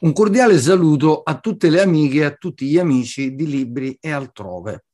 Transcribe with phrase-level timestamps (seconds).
[0.00, 4.12] Un cordiale saluto a tutte le amiche e a tutti gli amici di Libri e
[4.12, 4.84] altrove.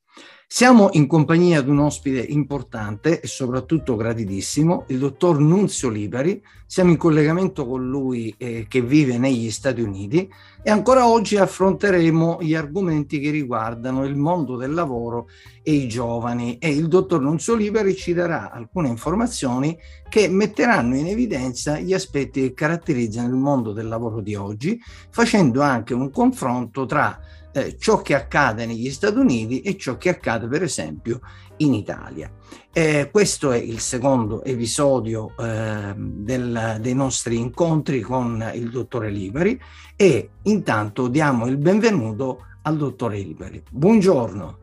[0.57, 6.41] Siamo in compagnia di un ospite importante e soprattutto graditissimo, il dottor Nunzio Liberi.
[6.65, 10.31] Siamo in collegamento con lui eh, che vive negli Stati Uniti
[10.63, 15.27] e ancora oggi affronteremo gli argomenti che riguardano il mondo del lavoro
[15.61, 19.77] e i giovani e il dottor Nunzio Liberi ci darà alcune informazioni
[20.09, 24.81] che metteranno in evidenza gli aspetti che caratterizzano il mondo del lavoro di oggi,
[25.11, 27.19] facendo anche un confronto tra
[27.55, 31.21] eh, ciò che accade negli Stati Uniti e ciò che accade per esempio
[31.59, 32.31] in Italia.
[32.73, 39.59] Eh, questo è il secondo episodio eh, del, dei nostri incontri con il dottore Liberi
[39.95, 43.63] e intanto diamo il benvenuto al dottore Liberi.
[43.71, 44.59] Buongiorno.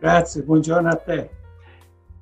[0.00, 1.30] Grazie, buongiorno a te.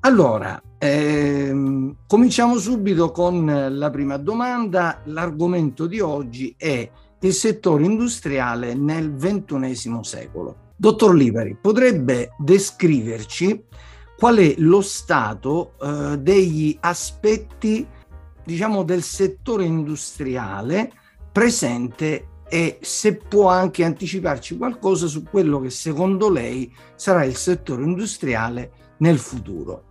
[0.00, 5.00] Allora, ehm, cominciamo subito con la prima domanda.
[5.04, 10.66] L'argomento di oggi è il settore industriale nel XXI secolo.
[10.76, 13.64] Dottor Liberi, potrebbe descriverci
[14.16, 17.86] qual è lo stato eh, degli aspetti,
[18.44, 20.92] diciamo, del settore industriale
[21.32, 27.82] presente e se può anche anticiparci qualcosa su quello che secondo lei sarà il settore
[27.82, 29.84] industriale nel futuro.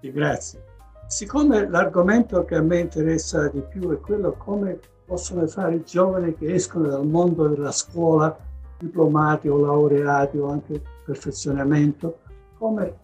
[0.00, 0.64] Grazie.
[1.06, 6.34] Siccome l'argomento che a me interessa di più è quello come possono fare i giovani
[6.34, 8.36] che escono dal mondo della scuola,
[8.78, 12.18] diplomati o laureati o anche perfezionamento,
[12.58, 12.98] come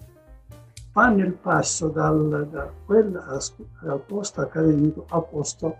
[0.93, 3.39] fanno il passo dal, da quella,
[3.83, 5.77] dal posto accademico al posto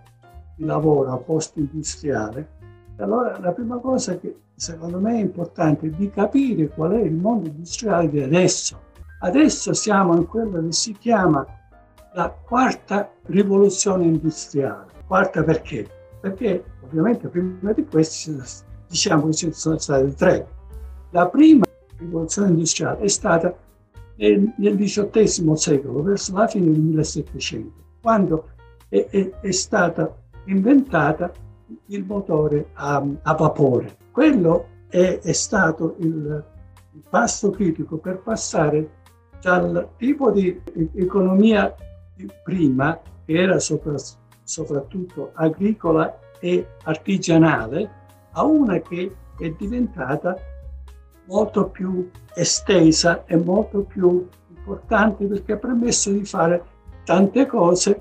[0.55, 2.59] di lavoro, al posto industriale.
[2.97, 7.13] Allora la prima cosa che secondo me è importante è di capire qual è il
[7.13, 8.79] mondo industriale di adesso.
[9.21, 11.45] Adesso siamo in quello che si chiama
[12.13, 14.91] la quarta rivoluzione industriale.
[15.07, 16.00] Quarta perché?
[16.21, 18.39] Perché ovviamente prima di questi
[18.87, 20.47] diciamo che ci sono stati tre.
[21.09, 21.65] La prima
[21.97, 23.53] rivoluzione industriale è stata
[24.15, 28.49] nel, XVIII secolo, verso la fine del 1700, quando
[28.87, 31.31] è, è, è stata inventata
[31.87, 33.97] il motore a, a vapore.
[34.11, 36.43] Quello è, è stato il,
[36.93, 38.99] il passo critico per passare
[39.41, 40.61] dal tipo di
[40.93, 41.73] economia
[42.43, 44.20] prima, che era soprattutto
[44.51, 47.89] soprattutto agricola e artigianale,
[48.31, 50.35] a una che è diventata
[51.25, 56.63] molto più estesa e molto più importante perché ha permesso di fare
[57.05, 57.99] tante cose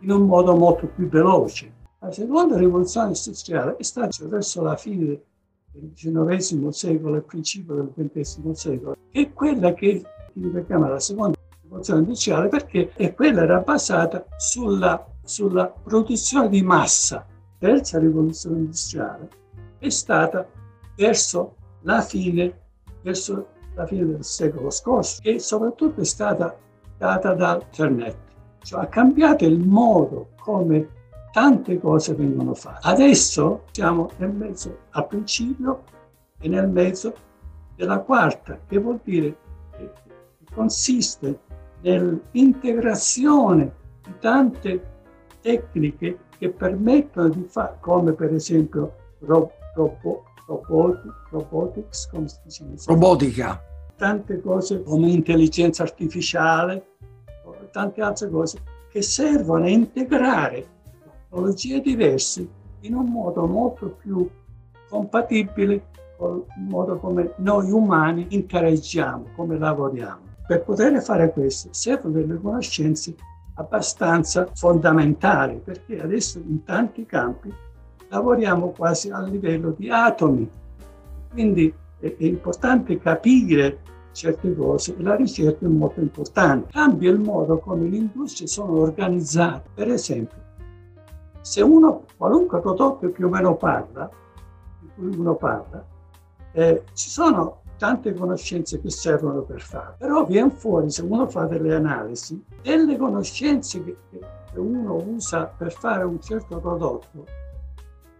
[0.00, 1.70] in un modo molto più veloce.
[1.98, 5.20] La seconda rivoluzione industriale è stata verso la fine
[5.70, 11.36] del XIX secolo e principio del XX secolo, è quella che si chiama la seconda
[11.62, 17.26] rivoluzione industriale perché quella era basata sulla sulla produzione di massa,
[17.58, 19.28] terza rivoluzione industriale,
[19.78, 20.46] è stata
[20.96, 22.60] verso la fine,
[23.02, 26.56] verso la fine del secolo scorso e soprattutto è stata
[26.98, 28.16] data da internet,
[28.62, 30.88] cioè ha cambiato il modo come
[31.32, 32.88] tante cose vengono fatte.
[32.88, 35.84] Adesso siamo nel mezzo, a principio
[36.40, 37.14] e nel mezzo
[37.76, 39.36] della quarta, che vuol dire
[39.76, 39.92] che
[40.52, 41.40] consiste
[41.80, 44.89] nell'integrazione di tante
[45.40, 52.84] tecniche che permettono di fare, come per esempio ro, robo, roboti, robotics, come si dice?
[52.86, 53.62] Robotica.
[53.96, 56.86] Tante cose come intelligenza artificiale,
[57.70, 60.66] tante altre cose che servono a integrare
[61.30, 62.48] tecnologie diverse
[62.80, 64.28] in un modo molto più
[64.88, 70.28] compatibile con il modo come noi umani interagiamo, come lavoriamo.
[70.46, 73.14] Per poter fare questo servono delle conoscenze
[73.60, 77.52] abbastanza fondamentali, perché adesso in tanti campi
[78.08, 80.48] lavoriamo quasi a livello di atomi.
[81.30, 83.78] Quindi è, è importante capire
[84.12, 86.72] certe cose e la ricerca è molto importante.
[86.72, 89.68] Cambia il modo come le industrie sono organizzate.
[89.74, 90.38] Per esempio,
[91.40, 94.10] se uno, qualunque prodotto più o meno parla,
[94.80, 95.84] di cui uno parla,
[96.52, 101.46] eh, ci sono tante conoscenze che servono per fare, però viene fuori, se uno fa
[101.46, 107.24] delle analisi, delle conoscenze che, che uno usa per fare un certo prodotto,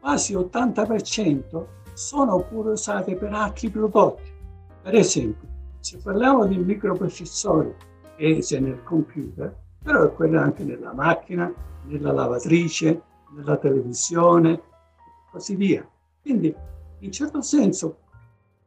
[0.00, 4.32] quasi 80% sono pure usate per altri prodotti.
[4.80, 5.46] Per esempio,
[5.80, 7.74] se parliamo di microprocessori
[8.16, 11.52] che è nel computer, però è quello anche nella macchina,
[11.84, 13.02] nella lavatrice,
[13.36, 14.62] nella televisione e
[15.30, 15.86] così via.
[16.22, 16.54] Quindi,
[17.00, 17.98] in certo senso,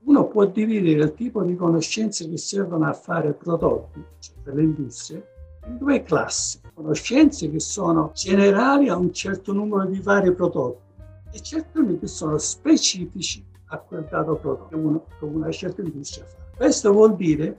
[0.06, 4.64] uno può dividere il tipo di conoscenze che servono a fare prodotti, cioè per le
[4.64, 5.28] industrie,
[5.68, 6.60] in due classi.
[6.74, 10.82] Conoscenze che sono generali a un certo numero di vari prodotti
[11.32, 16.26] e certi che sono specifici a quel dato prodotto che, uno, che una certa industria
[16.26, 16.38] fa.
[16.56, 17.56] Questo vuol dire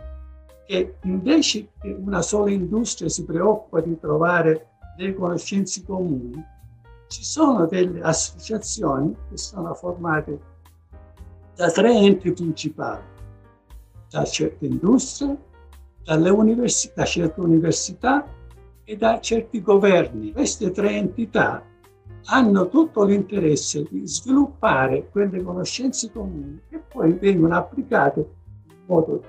[0.66, 6.42] che invece che una sola industria si preoccupa di trovare delle conoscenze comuni,
[7.08, 10.52] ci sono delle associazioni che sono formate
[11.54, 13.02] da tre enti principali,
[14.10, 15.36] da certe industrie,
[16.02, 18.26] dalle università, da certe università
[18.84, 20.32] e da certi governi.
[20.32, 21.62] Queste tre entità
[22.26, 28.20] hanno tutto l'interesse di sviluppare quelle conoscenze comuni che poi vengono applicate
[28.68, 29.22] in modo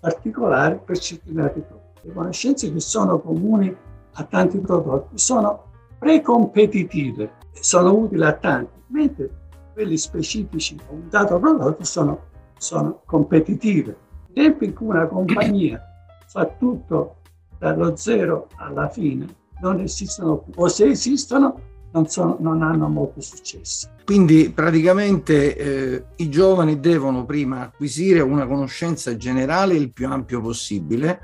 [0.00, 1.86] particolare per prodotti.
[2.02, 3.74] Le conoscenze che sono comuni
[4.12, 5.64] a tanti prodotti sono
[5.98, 9.30] precompetitive, sono utili a tanti, mentre
[9.78, 12.22] quelli specifici a un dato prodotto sono,
[12.58, 13.96] sono competitive.
[14.34, 15.80] Nel tempo in cui una compagnia
[16.26, 17.18] fa tutto
[17.60, 19.26] dallo zero alla fine,
[19.60, 21.60] non esistono più, o se esistono
[21.92, 23.88] non, sono, non hanno molto successo.
[24.04, 31.20] Quindi praticamente eh, i giovani devono prima acquisire una conoscenza generale il più ampio possibile,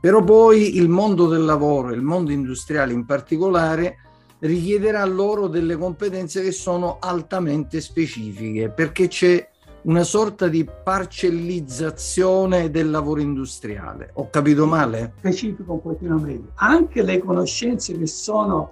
[0.00, 3.98] però poi il mondo del lavoro, il mondo industriale in particolare,
[4.42, 9.48] richiederà loro delle competenze che sono altamente specifiche, perché c'è
[9.82, 14.10] una sorta di parcellizzazione del lavoro industriale.
[14.14, 15.14] Ho capito male?
[15.18, 16.52] Specifico meglio.
[16.54, 18.70] Anche le conoscenze che sono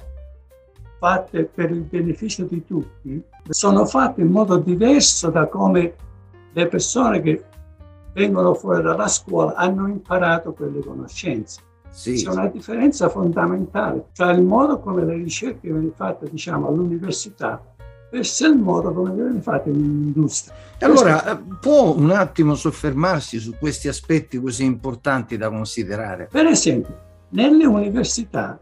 [0.98, 5.94] fatte per il beneficio di tutti, sono fatte in modo diverso da come
[6.52, 7.44] le persone che
[8.12, 11.68] vengono fuori dalla scuola hanno imparato quelle conoscenze.
[11.90, 12.14] Sì.
[12.14, 17.60] C'è una differenza fondamentale tra il modo come le ricerche vengono fatte diciamo, all'università
[18.10, 20.54] verso il modo come vengono fatte in industria.
[20.80, 26.28] Allora, può un attimo soffermarsi su questi aspetti così importanti da considerare?
[26.30, 26.98] Per esempio,
[27.30, 28.58] nelle università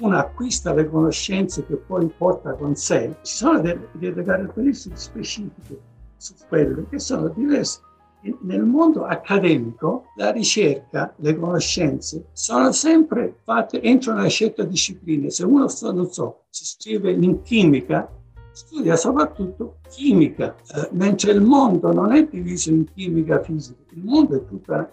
[0.00, 5.78] uno acquista le conoscenze che poi porta con sé, ci sono delle, delle caratteristiche specifiche
[6.16, 7.80] su quelle che sono diverse.
[8.22, 15.30] Nel mondo accademico la ricerca, le conoscenze sono sempre fatte entro una certa disciplina.
[15.30, 18.10] Se uno, non so, si iscrive in chimica,
[18.52, 24.36] studia soprattutto chimica, eh, mentre il mondo non è diviso in chimica fisica, il mondo
[24.36, 24.90] è tutta,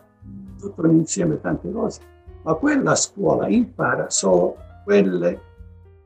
[0.58, 2.00] tutto un insieme di tante cose,
[2.44, 5.42] ma quella scuola impara solo quelle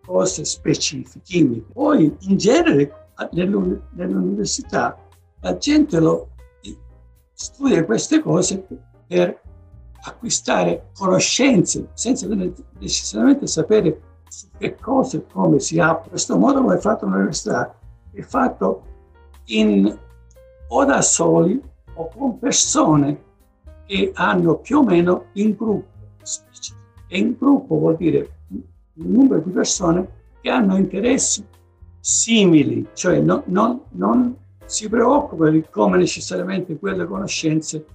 [0.04, 1.72] cose specifiche, chimiche.
[1.72, 2.92] Poi in genere
[3.32, 4.98] nell'università
[5.42, 6.30] la gente lo,
[7.42, 8.64] studia queste cose
[9.08, 9.42] per
[10.04, 12.28] acquistare conoscenze senza
[12.80, 16.12] necessariamente sapere su che cose e come si apre.
[16.12, 17.76] Questo modo come è fatto all'università
[18.12, 18.84] è fatto
[19.46, 19.98] in,
[20.68, 21.60] o da soli
[21.94, 23.30] o con persone
[23.86, 25.90] che hanno più o meno in gruppo.
[27.08, 28.62] E in gruppo vuol dire un
[28.94, 31.46] numero di persone che hanno interessi
[32.00, 34.36] simili, cioè no, non, non
[34.72, 37.86] si preoccupa di come necessariamente quelle conoscenze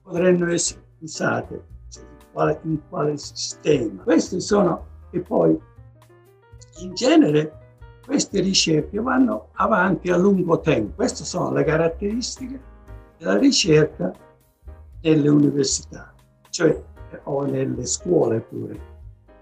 [0.00, 4.04] potranno essere usate, cioè in, quale, in quale sistema.
[4.04, 5.58] Queste sono, e poi
[6.78, 7.58] in genere
[8.06, 10.94] queste ricerche vanno avanti a lungo tempo.
[10.94, 12.60] Queste sono le caratteristiche
[13.18, 14.12] della ricerca
[15.00, 16.14] nelle università,
[16.50, 16.80] cioè
[17.24, 18.90] o nelle scuole pure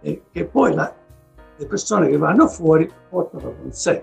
[0.01, 0.91] e che poi la,
[1.57, 4.03] le persone che vanno fuori portano con sé.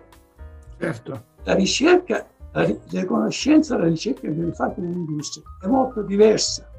[0.78, 1.24] Certo.
[1.44, 6.70] La ricerca, la, le conoscenze, la ricerca che viene fatta in industria è molto diversa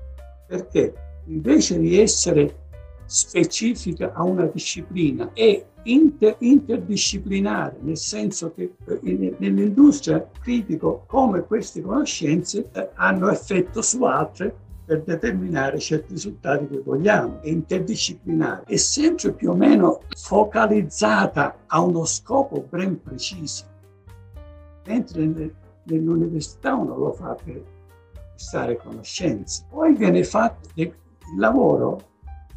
[0.46, 0.94] perché
[1.26, 2.66] invece di essere
[3.04, 11.80] specifica a una disciplina è inter, interdisciplinare, nel senso che eh, nell'industria critico come queste
[11.82, 18.76] conoscenze eh, hanno effetto su altre per determinare certi risultati che vogliamo, è interdisciplinare, è
[18.76, 23.64] sempre più o meno focalizzata a uno scopo ben preciso,
[24.88, 25.54] mentre
[25.85, 27.62] nell'università uno lo fa per
[28.14, 29.64] acquistare conoscenze.
[29.68, 30.92] Poi viene fatto il
[31.37, 32.00] lavoro,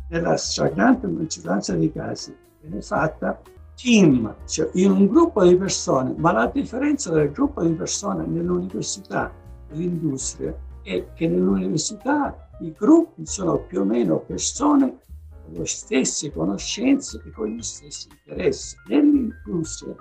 [0.10, 3.40] nella stragrande maggioranza dei casi, viene fatta
[3.76, 9.32] team, cioè in un gruppo di persone, ma la differenza del gruppo di persone nell'università
[9.70, 15.00] e nell'industria è che nell'università i gruppi sono più o meno persone
[15.44, 18.76] con le stesse conoscenze e con gli stessi interessi.
[18.88, 19.96] Nell'industria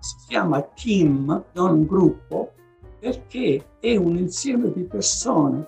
[0.00, 2.52] si chiama team, non gruppo,
[2.98, 5.66] perché è un insieme di persone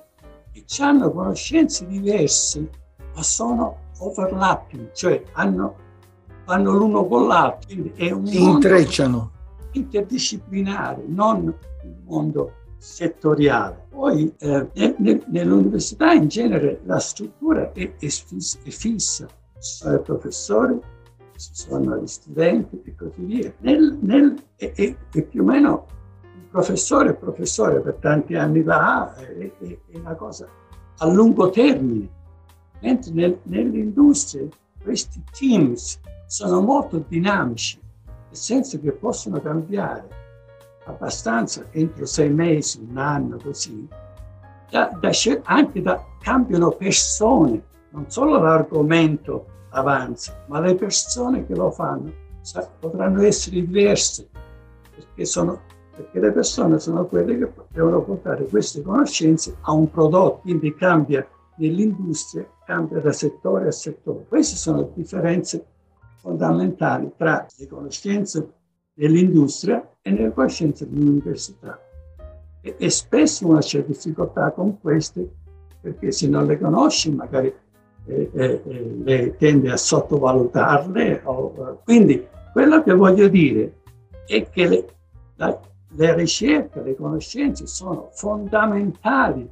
[0.52, 2.68] che hanno conoscenze diverse,
[3.14, 5.76] ma sono overlapping, cioè hanno,
[6.44, 7.68] vanno l'uno con l'altro.
[7.68, 9.30] Quindi è un si intrecciano.
[9.72, 13.86] interdisciplinare, non un mondo settoriale.
[13.90, 14.96] Poi eh,
[15.28, 19.26] nell'università in genere la struttura è, è, fissa, è fissa.
[19.60, 20.80] ci sono i professori,
[21.40, 23.52] ci sono gli studenti e così via.
[23.58, 25.86] Nel, nel, e, e, e, più o meno
[26.34, 29.24] il professore è professore per tanti anni là, è,
[29.58, 30.46] è, è una cosa
[30.98, 32.08] a lungo termine,
[32.80, 34.46] mentre nel, nell'industria
[34.82, 40.18] questi teams sono molto dinamici, nel senso che possono cambiare
[40.84, 43.88] abbastanza entro sei mesi, un anno, così,
[44.70, 45.10] da, da,
[45.44, 52.68] anche da, cambiano persone, non solo l'argomento avanza, ma le persone che lo fanno sa,
[52.78, 54.28] potranno essere diverse,
[54.94, 55.60] perché, sono,
[55.94, 61.26] perché le persone sono quelle che devono portare queste conoscenze a un prodotto, quindi cambia
[61.56, 64.24] nell'industria, cambia da settore a settore.
[64.26, 65.66] Queste sono le differenze
[66.16, 68.52] fondamentali tra le conoscenze
[68.94, 71.78] dell'industria e le conoscenze dell'università.
[72.62, 75.38] E, e spesso una c'è difficoltà con queste
[75.80, 77.52] perché se non le conosci magari
[78.10, 81.20] eh, eh, eh tende a sottovalutarle.
[81.24, 83.80] O, quindi quello che voglio dire
[84.26, 84.86] è che le,
[85.36, 89.48] la, le ricerche, le conoscenze sono fondamentali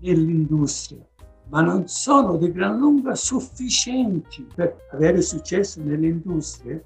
[0.00, 1.04] nell'industria,
[1.48, 6.80] ma non sono di gran lunga sufficienti per avere successo nell'industria.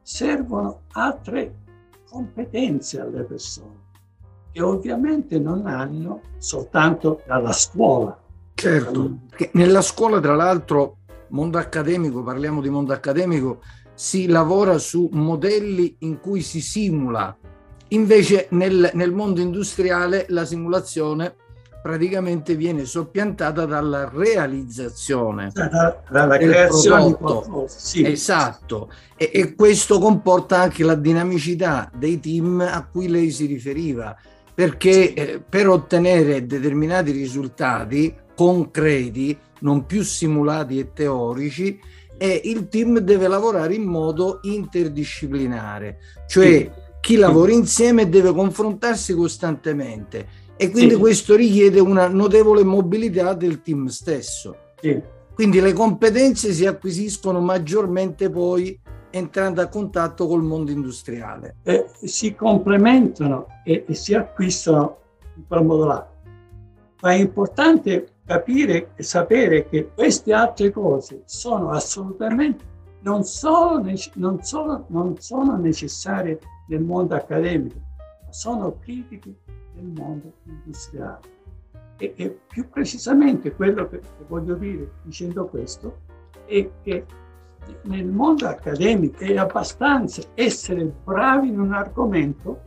[0.00, 1.54] Servono altre
[2.10, 3.82] competenze alle persone
[4.52, 8.21] che ovviamente non hanno soltanto dalla scuola.
[8.54, 9.18] Certo,
[9.52, 13.60] nella scuola tra l'altro, mondo accademico, parliamo di mondo accademico,
[13.94, 17.36] si lavora su modelli in cui si simula,
[17.88, 21.34] invece nel, nel mondo industriale la simulazione
[21.82, 28.06] praticamente viene soppiantata dalla realizzazione dalla, dalla creazione qualcosa sì.
[28.06, 28.88] esatto.
[29.16, 34.16] E, e, questo comporta anche la dinamicità dei team a cui lei si riferiva
[34.54, 41.78] perché eh, per ottenere determinati risultati concreti, non più simulati e teorici,
[42.18, 45.98] eh, il team deve lavorare in modo interdisciplinare,
[46.28, 46.70] cioè
[47.00, 51.00] chi lavora insieme deve confrontarsi costantemente e quindi sì.
[51.00, 54.56] questo richiede una notevole mobilità del team stesso.
[54.80, 55.02] Sì.
[55.34, 58.78] Quindi le competenze si acquisiscono maggiormente poi
[59.10, 61.56] entrando a contatto col mondo industriale.
[61.64, 64.98] Eh, si complementano e, e, si acquistano
[65.34, 66.08] in modo là.
[67.00, 72.64] Ma è importante capire e sapere che queste altre cose sono assolutamente,
[73.00, 73.82] non solo,
[74.14, 76.38] non solo, non sono necessarie
[76.68, 77.78] nel mondo accademico,
[78.24, 79.34] ma sono critiche
[79.74, 81.40] nel mondo industriale.
[81.98, 86.00] E, e più precisamente quello che, che voglio dire dicendo questo
[86.46, 87.06] è che
[87.82, 92.60] nel mondo accademico è abbastanza essere bravi in un argomento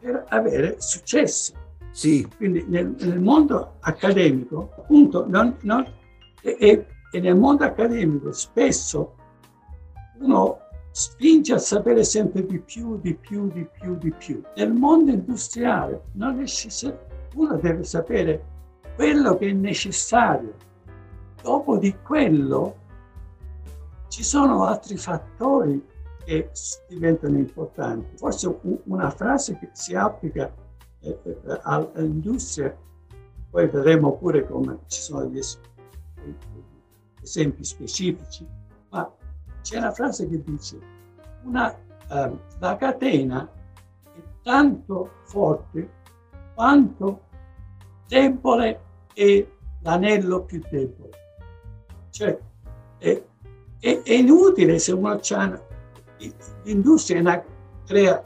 [0.00, 1.52] per avere successo.
[1.96, 2.28] Sì.
[2.36, 5.82] Quindi nel, nel mondo accademico, appunto, non, non,
[6.42, 9.14] e, e nel mondo accademico spesso
[10.18, 10.58] uno
[10.90, 14.42] spinge a sapere sempre di più, di più, di più, di più.
[14.56, 16.98] Nel mondo industriale non riesce,
[17.34, 18.44] uno deve sapere
[18.94, 20.52] quello che è necessario.
[21.42, 22.76] Dopo di quello
[24.08, 25.82] ci sono altri fattori
[26.26, 26.50] che
[26.88, 28.18] diventano importanti.
[28.18, 30.52] Forse una frase che si applica
[31.62, 32.76] all'industria,
[33.50, 35.40] poi vedremo pure come ci sono gli
[37.22, 38.46] esempi specifici,
[38.90, 39.12] ma
[39.62, 40.78] c'è una frase che dice
[41.42, 43.48] una, eh, la catena
[44.12, 45.90] è tanto forte
[46.54, 47.22] quanto
[48.06, 48.80] debole
[49.12, 49.46] è
[49.82, 51.10] l'anello più debole.
[52.10, 52.38] Cioè,
[52.98, 53.22] è,
[53.78, 55.60] è, è inutile se uno c'ha
[56.62, 57.44] l'industria
[57.84, 58.24] crea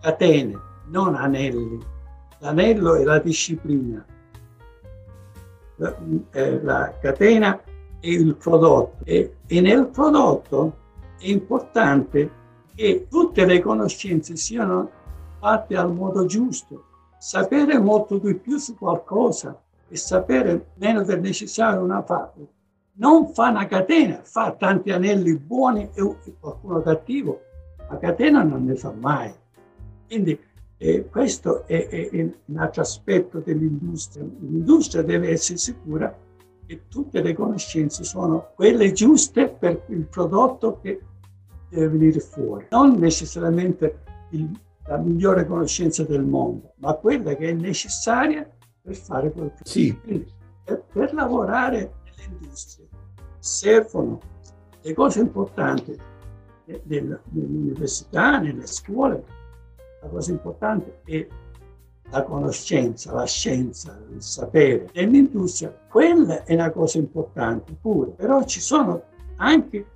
[0.00, 1.96] catene, non anelli.
[2.40, 4.04] L'anello è la disciplina,
[5.76, 5.96] la,
[6.32, 7.60] eh, la catena
[8.00, 10.76] è il prodotto e, e nel prodotto
[11.18, 12.30] è importante
[12.74, 14.90] che tutte le conoscenze siano
[15.40, 16.84] fatte al modo giusto.
[17.18, 22.56] Sapere molto di più su qualcosa e sapere meno del necessario una fabbrica
[22.98, 27.40] non fa una catena, fa tanti anelli buoni e qualcuno cattivo,
[27.88, 29.32] la catena non ne fa mai.
[30.06, 30.38] Quindi
[30.78, 34.24] eh, questo è, è, è, un altro aspetto dell'industria.
[34.24, 36.16] L'industria deve essere sicura
[36.66, 41.00] che tutte le conoscenze sono quelle giuste per il prodotto che
[41.68, 42.66] deve venire fuori.
[42.70, 44.50] Non necessariamente il,
[44.86, 48.48] la migliore conoscenza del mondo, ma quella che è necessaria
[48.80, 49.68] per fare quel prodotto.
[49.68, 49.98] Sì.
[49.98, 50.32] Quindi,
[50.64, 52.86] per, per lavorare nell'industria
[53.38, 54.20] servono
[54.80, 55.96] le cose importanti
[56.84, 59.24] nell'università, nelle scuole.
[60.08, 61.26] Cosa importante è
[62.10, 64.88] la conoscenza, la scienza, il sapere.
[64.94, 69.02] Nell'industria quella è una cosa importante pure, però ci sono
[69.36, 69.86] anche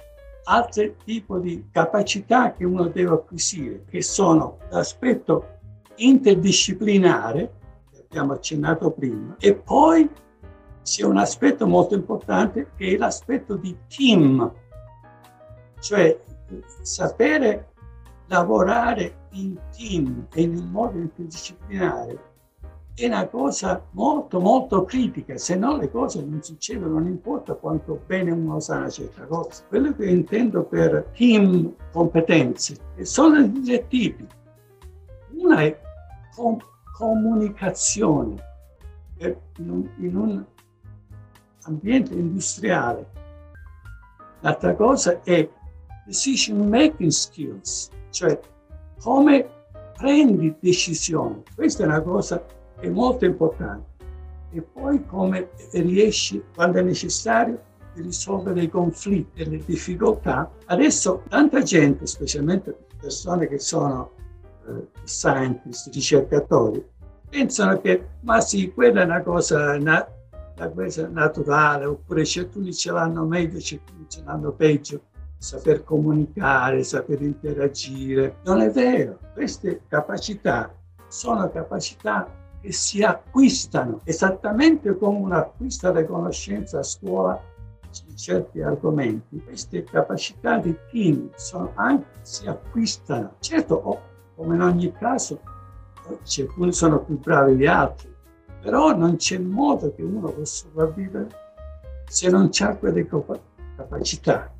[0.44, 5.58] altri tipi di capacità che uno deve acquisire, che sono l'aspetto
[5.96, 7.52] interdisciplinare,
[7.90, 10.08] che abbiamo accennato prima, e poi
[10.82, 14.52] c'è un aspetto molto importante che è l'aspetto di team,
[15.80, 16.20] cioè
[16.82, 17.68] sapere
[18.26, 22.30] lavorare in team e in un modo interdisciplinare
[22.94, 28.02] è una cosa molto molto critica, se no le cose non succedono, non importa quanto
[28.06, 29.64] bene uno sa una certa cosa.
[29.66, 34.26] Quello che intendo per team competenze sono due tipi.
[35.36, 35.80] Una è
[36.34, 36.60] com-
[36.96, 38.50] comunicazione
[39.18, 40.44] in un, in un
[41.62, 43.10] ambiente industriale.
[44.40, 45.48] L'altra cosa è
[46.04, 48.38] decision making skills, cioè
[49.02, 49.48] come
[49.98, 51.42] prendi decisioni.
[51.54, 52.44] Questa è una cosa
[52.78, 53.90] è molto importante.
[54.52, 60.50] E poi come riesci, quando è necessario, a risolvere i conflitti e le difficoltà.
[60.66, 64.12] Adesso tanta gente, specialmente persone che sono
[64.68, 66.84] eh, scientist, ricercatori,
[67.28, 70.06] pensano che ma sì, quella è una cosa, una,
[70.56, 75.00] una cosa naturale, oppure certi ce l'hanno meglio, certi ce l'hanno peggio
[75.42, 78.36] saper comunicare, saper interagire.
[78.44, 80.72] Non è vero, queste capacità
[81.08, 82.30] sono capacità
[82.60, 87.42] che si acquistano esattamente come uno acquista le conoscenze a scuola
[87.90, 89.42] su certi argomenti.
[89.42, 93.34] Queste capacità di team sono anche, si acquistano.
[93.40, 94.00] Certo,
[94.36, 95.40] come in ogni caso,
[96.40, 98.14] alcuni sono più bravi di altri,
[98.60, 101.26] però non c'è modo che uno possa sopravvivere
[102.06, 103.08] se non ha quelle
[103.76, 104.51] capacità.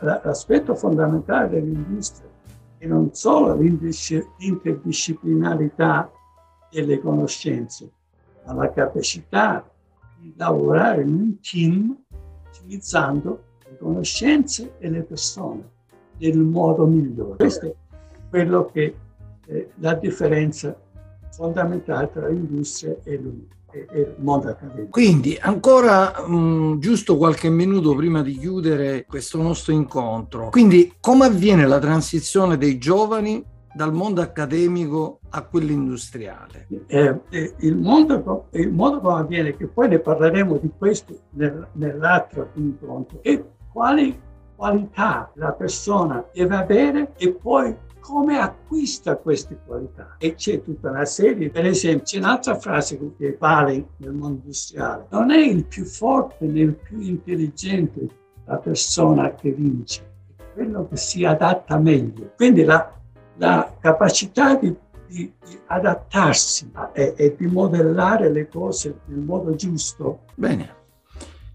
[0.00, 2.28] L'aspetto fondamentale dell'industria
[2.78, 6.10] è non solo l'interdisciplinarità
[6.70, 7.90] delle conoscenze,
[8.46, 9.68] ma la capacità
[10.18, 11.96] di lavorare in un team
[12.48, 15.70] utilizzando le conoscenze e le persone
[16.18, 17.36] nel modo migliore.
[17.36, 17.74] Questo è
[18.30, 18.94] quello che
[19.46, 20.76] è la differenza
[21.30, 24.90] fondamentale tra l'industria e l'unico e, mondo accademico.
[24.90, 30.50] Quindi ancora mh, mm, giusto qualche minuto prima di chiudere questo nostro incontro.
[30.50, 36.66] Quindi come avviene la transizione dei giovani dal mondo accademico a quello industriale?
[36.86, 41.68] Eh, eh, il, mondo, il modo come avviene, che poi ne parleremo di questo nel,
[41.72, 50.16] nell'altro incontro, e quali qualità la persona deve avere e poi come acquista queste qualità.
[50.18, 55.06] E c'è tutta una serie, per esempio, c'è un'altra frase che vale nel mondo industriale,
[55.10, 58.08] non è il più forte né il più intelligente
[58.44, 60.02] la persona che vince,
[60.36, 62.32] è quello che si adatta meglio.
[62.34, 62.92] Quindi la,
[63.36, 64.74] la capacità di,
[65.06, 70.24] di, di adattarsi e, e di modellare le cose nel modo giusto.
[70.34, 70.74] Bene.